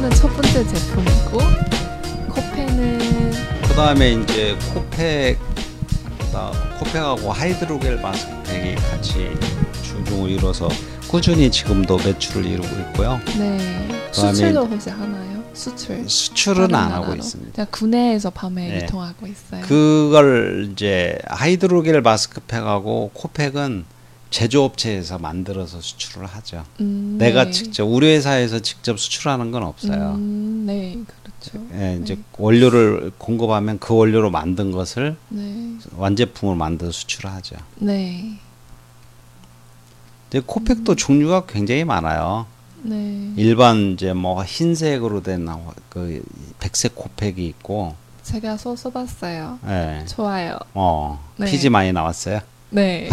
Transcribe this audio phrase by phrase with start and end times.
[0.00, 1.38] 피즈는 첫 번째 제품이고
[2.30, 3.32] 코페는
[3.62, 5.38] 그 다음에 이제 코펙,
[6.18, 9.28] 그다음 코펙하고 하이드로겔 마스크팩이 같이
[9.82, 10.68] 중종을 이뤄서
[11.06, 13.20] 꾸준히 지금도 매출을 이루고 있고요.
[13.38, 13.58] 네
[14.10, 15.42] 그다음에 수출도 혹시 하나요?
[15.52, 17.16] 수출 수출은 다른 안 하고 나라로?
[17.16, 17.52] 있습니다.
[17.52, 18.76] 그냥 국내에서 밤에 네.
[18.82, 19.62] 유통하고 있어요.
[19.66, 23.84] 그걸 이제 하이드로겔 마스크팩하고 코팩은
[24.30, 26.64] 제조업체에서 만들어서 수출을 하죠.
[26.80, 27.50] 음, 내가 네.
[27.50, 30.14] 직접 우리 회사에서 직접 수출하는 건 없어요.
[30.14, 31.66] 음, 네 그렇죠.
[31.74, 32.22] 예, 이제 네.
[32.38, 35.74] 원료를 공급하면 그 원료로 만든 것을 네.
[35.96, 37.56] 완제품으로 만들어 수출하죠.
[37.76, 38.38] 네.
[40.30, 42.46] 근데 코팩도 종류가 굉장히 많아요.
[42.82, 43.32] 네.
[43.36, 45.46] 일반 이제 뭐 흰색으로 된
[45.88, 46.22] 그
[46.60, 49.58] 백색 코팩이 있고, 제가 써 써봤어요.
[49.66, 50.56] 예, 좋아요.
[50.74, 51.46] 어 네.
[51.50, 52.40] 피지 많이 나왔어요.
[52.70, 53.08] 네.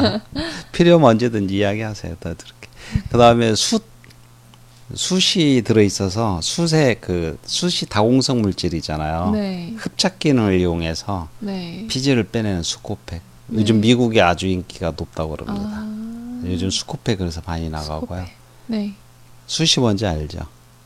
[0.72, 2.16] 필요하면 언제든지 이야기하세요.
[2.20, 2.68] 더 들을게.
[3.10, 3.84] 그 다음에 숯
[4.94, 9.30] 숯이 들어 있어서 숯에 그 숯이 다공성 물질이잖아요.
[9.32, 9.74] 네.
[9.76, 11.86] 흡착 기능을 이용해서 네.
[11.88, 13.20] 피지를 빼내는 수코팩.
[13.48, 13.60] 네.
[13.60, 15.68] 요즘 미국에 아주 인기가 높다고 그럽니다.
[15.72, 16.42] 아.
[16.44, 18.26] 요즘 수코팩 그래서 많이 나가고요.
[18.66, 18.94] 네.
[19.46, 20.38] 숯이 뭔지 알죠?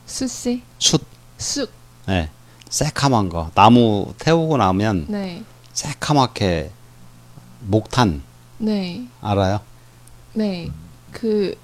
[0.07, 0.63] 수씨.
[0.79, 1.03] 숯.
[1.37, 1.71] 쑥.
[2.07, 2.29] 네.
[2.69, 3.51] 새카만 거.
[3.53, 5.43] 나무 태우고 나면 네.
[5.73, 6.71] 새카맣게
[7.61, 8.21] 목탄
[8.57, 9.07] 네.
[9.21, 9.59] 알아요?
[10.33, 10.69] 네.
[11.11, 11.55] 그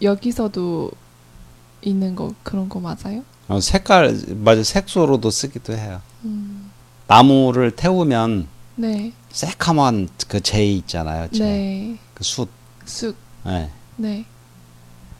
[0.00, 0.90] 여기서도
[1.82, 3.24] 있는 거 그런 거 맞아요?
[3.48, 6.00] 어, 색깔 맞아 색소로도 쓰기도 해요.
[6.24, 6.70] 음.
[7.06, 9.12] 나무를 태우면 네.
[9.30, 11.28] 새카만 그재 있잖아요.
[11.30, 11.44] 재.
[11.44, 11.98] 네.
[12.14, 12.48] 그 숯.
[12.84, 13.16] 쑥.
[13.44, 13.70] 네.
[13.96, 14.24] 네.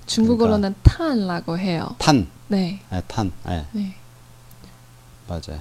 [0.07, 1.95] 중국어로는 탄라고 해요.
[1.99, 2.29] 탄.
[2.49, 2.81] 네.
[2.91, 3.33] 네, 탄.
[3.47, 3.95] 네, 네.
[5.29, 5.61] 맞아요.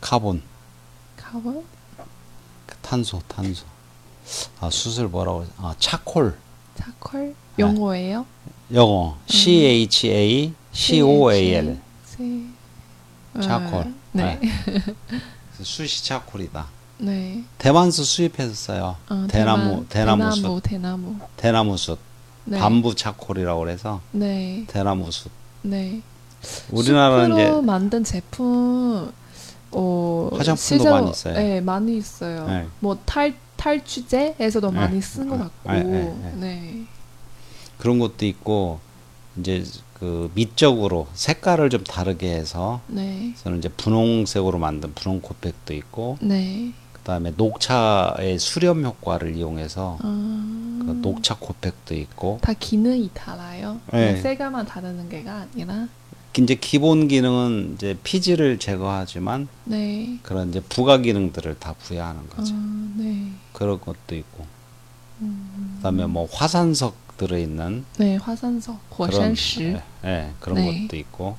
[0.00, 0.42] 카본.
[1.16, 1.64] 카본?
[2.66, 3.64] 그 탄소, 탄소.
[4.60, 5.46] 아, 숯을 뭐라고?
[5.58, 6.36] 아, 차콜.
[6.76, 7.34] 차콜?
[7.58, 8.26] 영어예요?
[8.72, 9.16] 영어.
[9.26, 11.80] C H A C O A L.
[13.40, 13.92] charcoal.
[14.12, 14.38] 네.
[14.66, 16.66] 그래서 숯이 charcoal이다.
[16.98, 17.42] 네.
[17.58, 18.96] 대만수 수입해서 써요.
[19.08, 20.42] 어, 대나무, 대나무 숯.
[20.42, 21.16] 대나무, 대나무.
[21.36, 21.98] 대나무 숯.
[22.44, 22.58] 네.
[22.58, 24.64] bamboo charcoal이라고 그래서 네.
[24.68, 25.30] 대나무 숯.
[25.62, 26.00] 네.
[26.70, 29.12] 우리나라는 이제 만든 제품
[29.72, 31.34] 어 화장품도 실제로- 많이 있어요.
[31.34, 32.46] 네, 많이 있어요.
[32.46, 32.66] 네.
[32.80, 34.76] 뭐 탈 탈취제에서도 네.
[34.76, 35.72] 많이 쓴 것 같고.
[35.72, 36.02] 네, 네.
[36.02, 36.84] 네, 네.
[37.78, 38.80] 그런 것도 있고
[39.38, 43.34] 이제 그 미적으로 색깔을 좀 다르게 해서 네.
[43.36, 46.72] 저는 이제 분홍색으로 만든 분홍 코팩도 있고 네.
[46.94, 53.80] 그다음에 녹차의 수렴 효과를 이용해서 아, 그 녹차 코팩도 있고 다 기능이 달라요.
[53.92, 54.16] 네.
[54.16, 55.88] 색깔만 다르는 게가 아니라.
[56.37, 60.19] 이제 기본 기능은 이제 피지를 제거하지만 네.
[60.21, 62.53] 그런 이제 부가 기능들을 다 부여하는 거죠.
[62.53, 63.31] 아, 네.
[63.53, 64.45] 그런 것도 있고
[65.21, 65.75] 음.
[65.77, 69.63] 그다음에 뭐 화산석 들어 있는 네, 화산석, 火山石。
[69.63, 70.81] 예, 예, 그런 네.
[70.81, 71.37] 것도 있고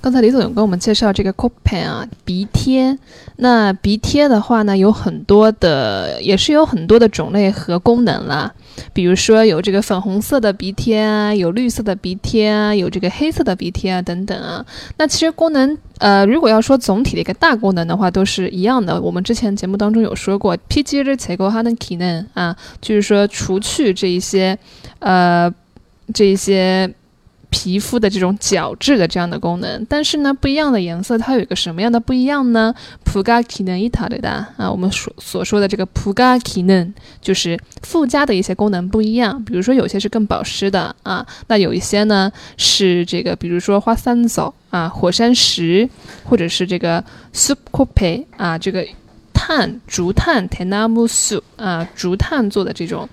[0.00, 2.98] 刚才李总有跟我们介绍这个 Copen 啊，鼻贴。
[3.36, 8.52] 那鼻贴的话呢，有很多的，也是有很多的种类和功能啦。
[8.92, 14.64] 比如说有这个粉红色的鼻贴啊，有绿色的鼻贴啊，有这个黑色的鼻贴啊等等啊。
[14.98, 19.00] 那其实功能，呃，如果要说总体的一个大功能的话，都是一样的。
[19.00, 24.58] 我们之前节目当中有说过，PGR 采购它的技能啊，就是说除去这一些，
[24.98, 25.52] 呃，
[26.12, 26.92] 这一些。
[27.52, 29.86] 皮肤的这种角质的这样的功能。
[29.88, 32.74] 但是呢，不一样的颜色它有一个什么样的不一样呢？
[33.04, 39.44] 普嘎体嫩伊塔的哒啊，我们所所说的这个普嘎体嫩就是附加的一些功能不一样。
[39.44, 45.86] 比如说有些是更保湿的啊，那有一些呢是这个，比如说花三草啊、火山石，
[46.24, 48.86] 或者是这个 soup c o p e 啊，这个
[49.34, 53.06] 碳竹炭 tenamu soup 啊，竹炭做的这种。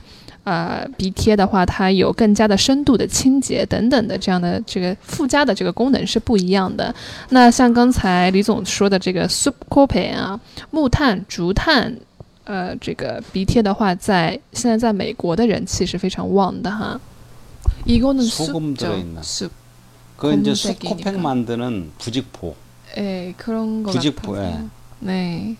[0.44, 6.94] 呃，鼻贴的话，它有更加的深度的清洁等等的这样的这个附加的这个功能是不一样的。
[7.30, 10.38] 那像刚才李总说的这个 soup cope 啊，
[10.70, 11.96] 木炭、竹炭，
[12.44, 17.00] 呃，这个鼻贴的话，在现在在美国的人气是非常旺的哈。
[17.86, 19.22] 이거는 소금 들어있나?
[19.22, 19.50] 숲.
[20.16, 20.88] 그 이제 검은색이니까.
[20.88, 22.54] 수코팩 만드는 부직포
[22.98, 24.68] 예, 그런 거 부직포, 같아서.
[25.00, 25.56] 네.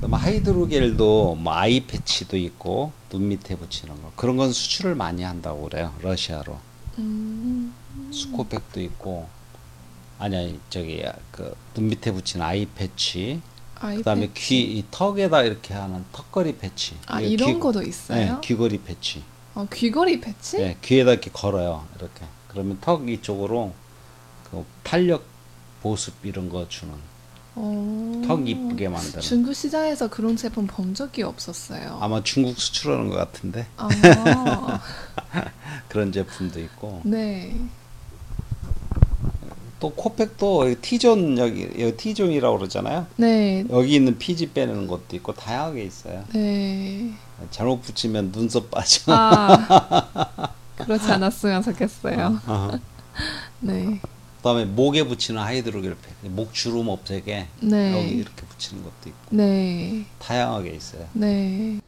[0.00, 5.68] 그다음에 hydrogel도 뭐 eye patch도 있고 눈 밑에 붙이는 거 그런 건 수출을 많이 한다고
[5.68, 6.58] 그래요 러시아로
[6.98, 7.72] 음.
[8.10, 9.28] 숯 코팩도 있고
[10.18, 13.40] 아니야 저기 그 눈 밑에 붙이는 eye patch
[13.80, 14.28] 그다음에.
[14.34, 18.40] 귀이 턱에다 이렇게 하는 턱걸이 patch 아 이런 귀- 거도 네, 있어요?
[18.40, 19.22] 귀걸이 패치
[19.54, 20.56] 어, 귀걸이 패치?
[20.58, 23.72] 네, 귀에다 이렇게 걸어요 이렇게 그러면 턱 이쪽으로
[24.50, 25.22] 그 탄력
[25.82, 26.94] 보습 이런 거 주는
[27.54, 28.22] 어.
[28.26, 29.20] 턱 이쁘게 만드는.
[29.20, 31.98] 중국 시장에서 그런 제품 본 적이 없었어요.
[32.00, 33.88] 아마 중국 수출하는 것 같은데 아,
[35.88, 37.54] 그런 제품도 있고 네.
[39.80, 43.06] 또 코팩도 T존 여기 여기 T존이라고 그러잖아요.
[43.16, 43.64] 네.
[43.70, 46.24] 여기 있는 피지 빼는 것도 있고 다양하게 있어요.
[46.32, 47.12] 네.
[47.50, 49.02] 잘못 붙이면 눈썹 빠져.
[49.06, 50.48] 아.
[50.76, 52.40] 그렇지 않았으면 좋겠어요.
[52.46, 52.70] 어.
[53.60, 54.00] 네.
[54.37, 57.97] 그다음에 목에 붙이는 하이드로겔 팩, 목 주름 없애게 네.
[57.97, 61.07] 여기 이렇게 붙이는 것도 있고 对 다양하게 있어요.
[61.17, 61.79] 对。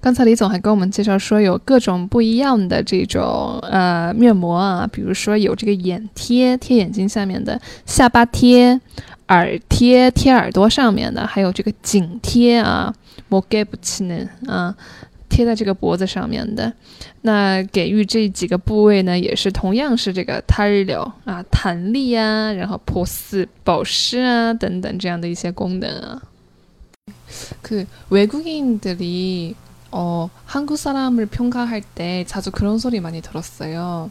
[0.00, 8.80] 刚才李总还跟我们介绍说，有各种不一样的这种呃面膜啊，比如说有这个眼贴贴眼睛下面的，下巴贴、
[9.28, 12.94] 耳贴贴耳朵上面的，还有这个颈贴啊，
[13.28, 14.76] 摩盖不起呢啊，
[15.30, 16.72] 贴在这个脖子上面的。
[17.22, 26.22] 那给予这几个部位呢，也是同样是这个탄력啊、弹力啊，然后保湿、保湿啊等等这样的一些功能啊。
[27.62, 29.54] 그 외국인들이
[29.92, 34.10] 어, 한국 사람을 평가할 때 자주 그런 소리 많이 들었어요.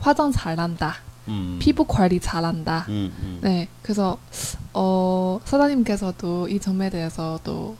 [0.00, 0.96] 화장 잘한다.
[1.28, 1.58] 음.
[1.60, 2.86] 피부 관리 잘한다.
[2.88, 3.38] 음, 음.
[3.42, 4.18] 네, 그래서
[4.72, 7.76] 어, 사장님께서도 이 점에 대해서도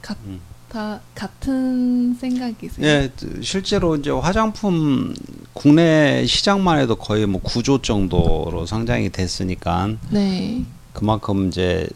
[0.00, 0.40] 가, 음.
[0.69, 2.85] 다 같은 생각이세요?
[2.85, 5.13] 예, 실제로 이제 화장품
[5.53, 10.63] 국내 시장만 해도 거의 뭐 9조 정도로 성장이 됐으니까 네,
[10.93, 11.87] 그만큼 이제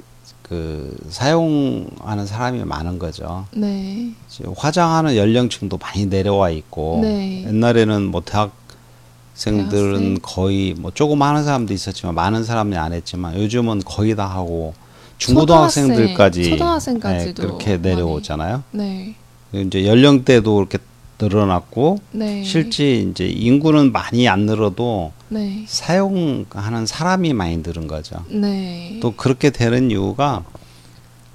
[0.43, 3.45] 그 사용하는 사람이 많은 거죠.
[3.51, 7.43] 네, 이제 화장하는 연령층도 많이 내려와 있고 네.
[7.47, 10.17] 옛날에는 뭐 대학생들은 대학생?
[10.21, 14.73] 거의 뭐 조금 하는 사람도 있었지만 많은 사람이 안 했지만 요즘은 거의 다 하고
[15.19, 18.63] 중고등학생들까지 초등학생, 초등학생까지도 예, 그렇게 내려오잖아요.
[18.71, 19.15] 네,
[19.51, 20.79] 이제 연령대도 그렇게
[21.21, 28.23] 늘어났고 네, 실제 이제 인구는 많이 안 늘어도 네, 사용하는 사람이 많이 늘은 거죠.
[28.29, 30.43] 네, 또 그렇게 되는 이유가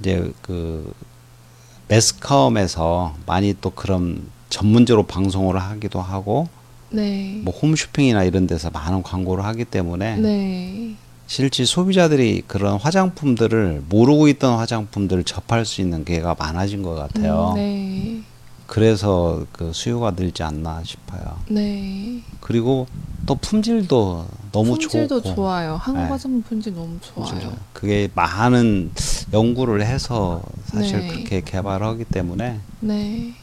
[0.01, 0.93] 이제 그
[1.89, 6.49] 매스컴에서 많이 또 그런 전문적으로 방송을 하기도 하고
[6.89, 10.94] 네, 뭐 홈쇼핑이나 이런 데서 많은 광고를 하기 때문에 네,
[11.27, 17.51] 실제 소비자들이 그런 화장품들을 모르고 있던 화장품들을 접할 수 있는 기회가 많아진 것 같아요.
[17.51, 18.21] 음, 네,
[18.67, 21.39] 그래서 그 수요가 늘지 않나 싶어요.
[21.49, 22.21] 네.
[22.41, 22.87] 그리고
[23.27, 25.77] 또 품질도 너무 품질도 좋고 좋아요.
[25.77, 26.09] 한국 네.
[26.09, 27.57] 화장품 품질 너무 좋아요.
[27.73, 28.93] 그게 많은
[29.33, 31.09] 연구를 해서 사실 네.
[31.09, 33.35] 그렇게 개발하기 때문에 네,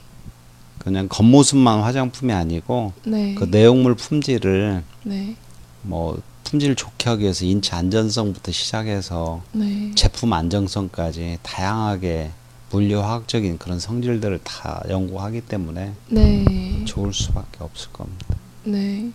[0.78, 5.36] 그냥 겉모습만 화장품이 아니고 네, 그 내용물 품질을 네,
[5.81, 12.31] 뭐 품질 좋게 하기 위해서 인체 안전성부터 시작해서 네, 제품 안정성까지 다양하게
[12.71, 18.36] 물리화학적인 그런 성질들을 다 연구하기 때문에 네, 좋을 수밖에 없을 겁니다.
[18.63, 19.12] 对。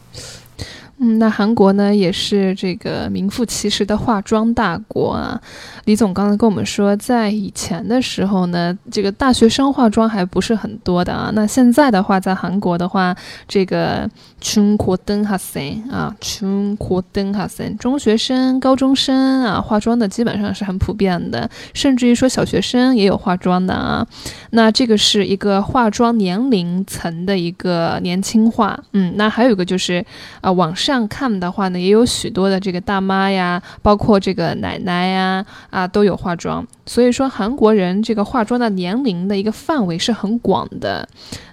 [0.98, 5.38] 嗯，那韩国呢也是这个名副其实的化妆大国啊。
[5.84, 11.30] 李总刚才跟我们说，在以前的时候呢，这个大学生化妆还不是很多的啊。
[11.34, 13.14] 那现在的话，在韩国的话，
[13.46, 14.08] 这个
[14.40, 24.06] 春国登哈森啊，春国登哈森，中学生、高中生啊，化妆的基本上是很普遍的，甚至于说小学生也有化妆的啊。
[24.56, 30.02] 那这个是一个化妆年龄层的一个年轻化，嗯，那还有一个就是
[30.40, 36.66] 啊、网上看的话呢，也有许多的这个大妈呀，包括这个奶奶呀，啊，都有化妆。
[36.86, 41.06] 所以说，韩国人这个化妆的年龄的一个范围是很广的。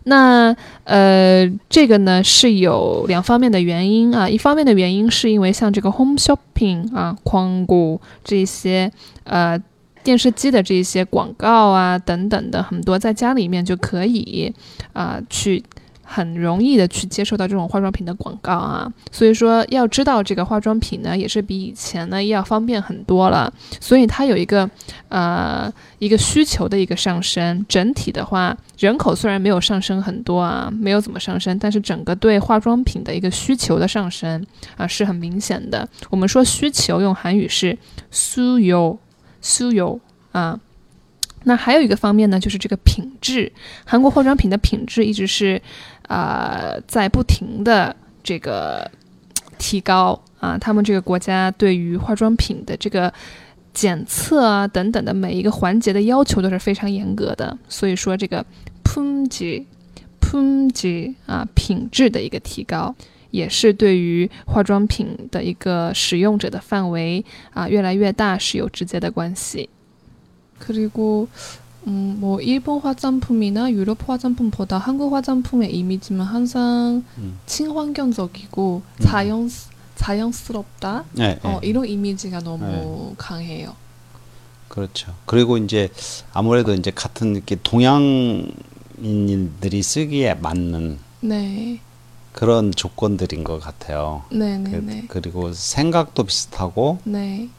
[0.06, 0.56] 那
[0.86, 4.30] 呃，这个呢是有两方面的原因啊。
[4.30, 8.90] 一方面的原因是因为像这个 home shopping 啊、광고这些
[9.26, 9.60] 呃
[10.04, 14.54] 电视机的这些广告啊等等的很多，在家里面就可以
[14.94, 15.64] 啊、去。
[16.06, 24.70] 很容易的去接受到这种化妆品的广告啊，所以说要知道这个化妆品呢，也是比以前呢要方便很多了，所以它有一个
[25.08, 27.66] 呃一个需求的一个上升。
[27.68, 34.46] 整体的话，人口虽然没有上升很多啊，没有怎么上升，但是整个对化妆品的一个需求的上升
[34.78, 35.88] 啊是很明显的。
[36.12, 37.76] 我们说需求用韩语是
[38.12, 38.60] 수
[39.44, 40.00] 酥油
[40.32, 40.60] 啊。
[41.44, 43.52] 那还有一个方面呢就是这个品质
[43.86, 45.62] 韩国化妆品的品质一直是
[46.08, 48.90] 啊在不停的这个
[49.58, 53.14] 提高啊他们这个国家对于化妆品的这个
[53.74, 57.58] 检测啊等等的每一个环节的要求都是非常严格的。
[57.68, 58.46] 所以说这个
[58.84, 59.66] punji
[60.22, 62.96] punji 啊品质的一个提高。
[63.33, 69.69] 也是对于化妆品的一个使用者的范围啊越来越大是有直接的关系。
[70.59, 71.29] 그리고
[71.87, 77.39] 음, 뭐 일본 화장품이나 유럽 화장품보다 한국 화장품의 이미지는 항상 음.
[77.47, 79.03] 친환경적이고 음.
[79.03, 79.49] 자연
[79.95, 81.05] 자연스럽다.
[81.13, 81.69] 네, 어, 네.
[81.69, 83.75] 이런 이미지가 너무 강해요.
[84.69, 85.15] 그렇죠.
[85.25, 85.89] 그리고 이제
[86.33, 88.53] 아무래도 이제 같은 이렇게 동양인들이
[89.83, 91.81] 쓰기에 맞는 네.
[92.34, 94.24] 그런 조건들인 것 같아요.
[94.32, 95.06] 네, 네, 그, 네.
[95.08, 97.50] 그 리고 생각도 비슷하고 네.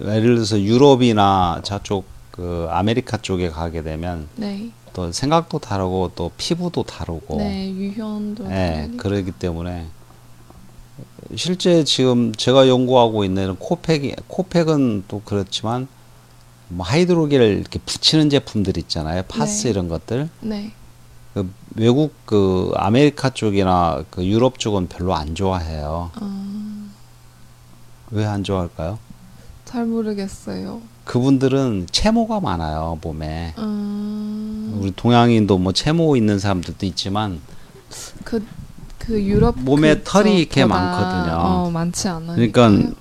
[0.00, 4.70] 예를 들어서 유럽이나 저쪽 그 아메리카 쪽에 가게 되면 네.
[4.92, 9.02] 또 생각도 다르고 또 피부도 다르고 네, 예, 다르니까.
[9.02, 9.86] 그러기 때문에
[11.36, 15.86] 실제 지금 제가 연구하고 있는 코팩이 코팩은 또 그렇지만
[16.68, 19.22] 뭐 hydrogel을 이렇게 붙이는 제품들 있잖아요.
[19.28, 19.70] 파스 네.
[19.70, 20.28] 이런 것들.
[20.40, 20.72] 네.
[21.34, 26.10] 그 외국 그 아메리카 쪽이나 그 유럽 쪽은 별로 안 좋아해요.
[26.14, 26.86] 아,
[28.10, 28.98] 왜 안 좋아할까요?
[29.64, 30.80] 잘 모르겠어요.
[31.04, 33.54] 그분들은 체모가 많아요, 몸에.
[33.58, 37.40] 음, 우리 동양인도 뭐 체모 있는 사람들도 있지만
[38.24, 38.44] 그,
[38.98, 41.34] 그 유럽 몸에 털이 이렇게 그쪽보다, 많거든요.
[41.36, 42.34] 어, 많지 않아요.
[42.36, 42.92] 그러니까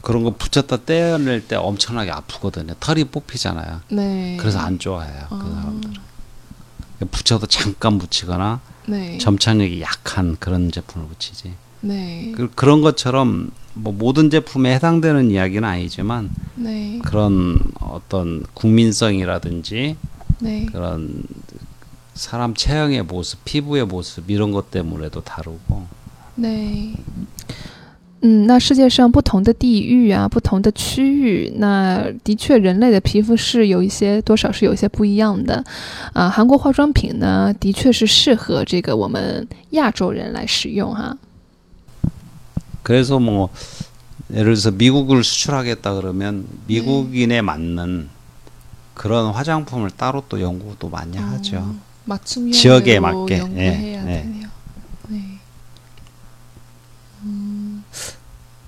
[0.00, 2.74] 그런 거 붙였다 떼어낼 때 엄청나게 아프거든요.
[2.80, 3.80] 털이 뽑히잖아요.
[3.90, 4.36] 네.
[4.40, 5.26] 그래서 안 좋아해요.
[5.28, 5.38] 그 아.
[5.60, 6.03] 사람들은.
[7.10, 9.18] 붙여도 잠깐 붙이거나 네.
[9.18, 11.54] 점착력이 약한 그런 제품을 붙이지.
[11.80, 12.32] 네.
[12.34, 17.00] 그, 그런 것처럼 뭐 모든 제품에 해당되는 이야기는 아니지만 네.
[17.04, 19.96] 그런 어떤 국민성이라든지
[20.40, 20.66] 네.
[20.66, 21.22] 그런
[22.14, 25.86] 사람 체형의 모습, 피부의 모습 이런 것 때문에도 다르고
[26.40, 26.94] 对，
[28.23, 35.63] 嗯，那世界上不同的地域啊，不同的区域，那的确人类的皮肤是有一些多少是有一些不一样的，
[36.11, 41.17] 啊，韩国化妆品呢，的确是适合这个我们亚洲人来使用哈。
[42.83, 43.49] 그래서 뭐
[44.33, 48.09] 예를 들어서 미국을 수출하겠다 그러면 미국인에 맞는
[48.95, 51.57] 그런 화장품을 따로 또 연구도 많이 하죠.
[51.57, 54.23] 어, 맞춤형으로 지역에 맞게, 연구해야 예, 예.
[54.23, 54.42] 되네요.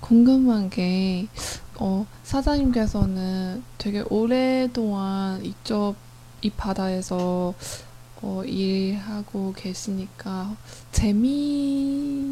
[0.07, 1.27] 궁금한 게
[1.75, 5.95] 어, 사장님께서는 되게 오랫동안 이쪽
[6.41, 7.53] 이 바다에서
[8.21, 10.55] 어, 일하고 계시니까
[10.93, 12.31] 재미있어요?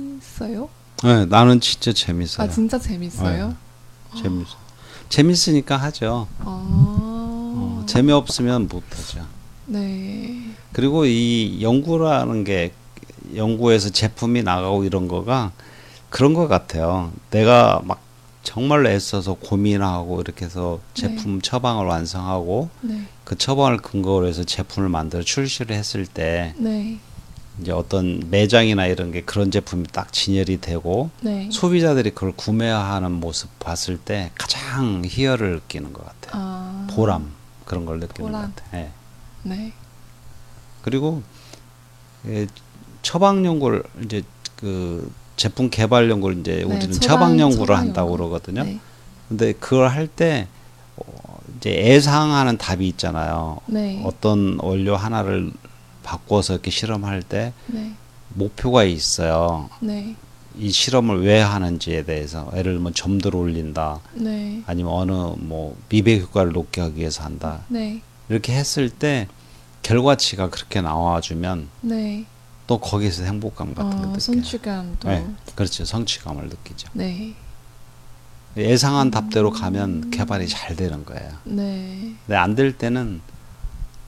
[1.03, 2.47] 네, 나는 진짜 재밌어요.
[2.47, 3.53] 아 진짜 재밌어요?
[4.21, 4.47] 재밌
[5.09, 6.27] 재밌으니까 하죠.
[6.39, 9.25] 아, 어, 재미없으면 못 하죠.
[9.65, 12.71] 네, 그리고 이 연구라는 게
[13.35, 15.51] 연구에서 제품이 나가고 이런 거가
[16.15, 17.11] 그런 것 같아요.
[17.29, 17.99] 내가 막
[18.41, 25.23] 정말로 애써서 고민하고 이렇게 해서 제품 처방을 완성하고 네, 그 처방을 근거로 해서 제품을 만들어
[25.23, 26.99] 출시를 했을 때 네,
[27.59, 31.49] 이제 어떤 매장이나 이런 게 그런 제품이 딱 진열이 되고 네.
[31.51, 36.41] 소비자들이 그걸 구매하는 모습 봤을 때 가장 희열을 느끼는 것 같아요.
[36.41, 37.33] 아, 보람
[37.65, 38.41] 그런 걸 느끼는 보람.
[38.41, 38.83] 것 같아요.
[38.83, 38.91] 예.
[39.43, 39.73] 네,
[40.81, 41.23] 그리고
[42.25, 42.47] 예,
[43.01, 44.23] 처방 연구를 이제
[44.55, 48.17] 그 제품 개발 연구를 이제 우리는 네, 처방- 연구를 한다고 연구.
[48.17, 48.63] 그러거든요.
[48.63, 48.79] 네,
[49.27, 50.47] 근데 그걸 할때
[50.97, 51.03] 어,
[51.57, 53.59] 이제 예상하는 답이 있잖아요.
[53.65, 55.51] 네, 어떤 원료 하나를
[56.03, 57.91] 바꿔서 이렇게 실험할 때 네,
[58.29, 59.69] 목표가 있어요.
[59.81, 60.15] 네,
[60.57, 66.53] 이 실험을 왜 하는지에 대해서 예를 들면 점도를 올린다 네, 아니면 어느 뭐 미백 효과를
[66.53, 69.27] 높게 하기 위해서 한다 네, 이렇게 했을 때
[69.81, 72.25] 결과치가 그렇게 나와주면 네.
[72.67, 74.19] 또 거기서 행복감 같은 거 어, 느껴요.
[74.19, 75.85] 성취감도 네, 그렇죠.
[75.85, 76.89] 성취감을 느끼죠.
[76.93, 77.33] 네,
[78.57, 81.31] 예상한 답대로 가면 개발이 잘 되는 거예요.
[81.43, 83.21] 네, 근데 안 될 때는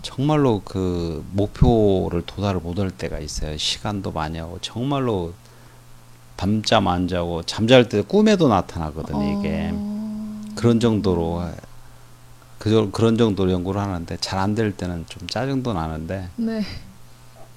[0.01, 3.57] 정말로 그 목표를 도달을 못할 때가 있어요.
[3.57, 5.33] 시간도 많이 하고 정말로
[6.37, 9.39] 밤잠 안 자고 잠잘 때 꿈에도 나타나거든요.
[9.39, 11.43] 이게 어, 그런 정도로
[12.57, 16.61] 그 그런 정도로 연구를 하는데 잘 안 될 때는 좀 짜증도 나는데 네,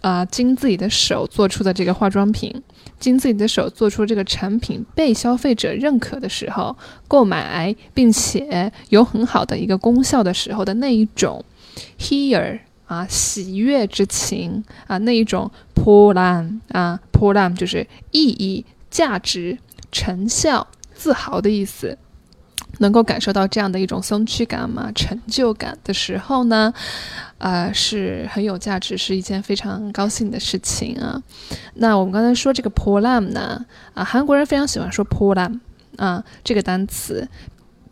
[0.00, 2.62] 啊，经自己的手做出的这个化妆品。
[2.98, 6.76] 经自己的手做出这个产品被消费者认可的时候，
[7.08, 11.42] 购买并且有很好的一个功效的时候的那一种
[11.98, 19.56] here 啊喜悦之情啊那一种 polam 啊 polam 就是意义、价值、
[19.90, 21.96] 成效、自豪的意思。
[22.79, 26.73] 能够感受到这样的一种松屈感嘛、成就感的时候呢，
[27.37, 31.21] 呃，是很有价值，是一件非常高兴的事情啊。
[31.75, 35.59] 那我们刚才说这个 polam 呢，啊，韩国人非常喜欢说 polam
[35.97, 37.27] 啊这个单词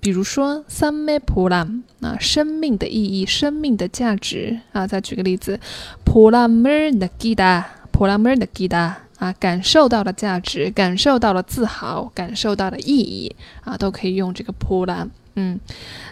[0.01, 4.85] 比如说三昧普람啊，生命的意义，生命的价值啊。
[4.85, 5.57] 再举个例子，
[6.03, 13.34] 普람을느끼 다， 普람을느끼다 啊，感受到了价值，感受到了自豪，感受到了意义
[13.64, 15.08] 啊，都可以用这个普 람。
[15.34, 15.60] 嗯，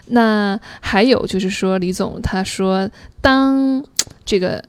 [0.07, 2.89] 那还有就是说，李总他说，
[3.21, 3.83] 当
[4.23, 4.63] 这个。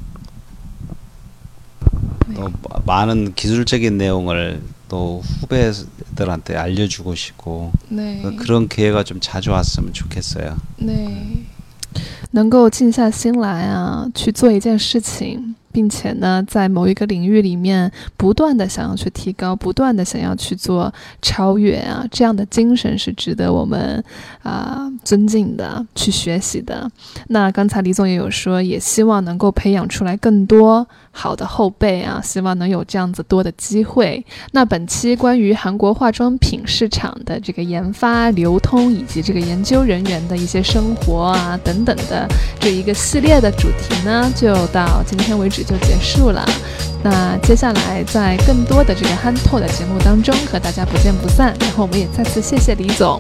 [2.28, 2.34] 네.
[2.34, 2.50] 또
[2.84, 8.21] 많은 기술적인 내용을 또 후배들한테 알려주고 싶고 네.
[8.38, 10.57] 그런 기회가 좀 자주 왔으면 좋겠어요.
[10.77, 11.45] 네.
[12.31, 24.02] 能够静下心来啊，去做一件事情， 并且呢，在某一个领域里面不断的想要去提高，不断的想要去做超越啊，这样的精神是值得我们
[24.45, 26.88] 啊尊敬的，去学习的。
[27.26, 34.25] 那刚才李总也有说，也希望能够培养出来更多好的后辈啊，希望能有这样子多的机会。
[34.52, 42.28] 那本期关于韩国化妆品市场的这个研发、流通以及这个研究人员的一些生活啊等等的
[42.60, 45.63] 这一个系列的主题呢，就到今天为止。
[45.64, 46.44] 就结束了。
[47.02, 51.54] 那接下来在更多的这个憨透的节目当中和大家不见不散。
[51.60, 53.18] 然后我们也再次谢谢李总。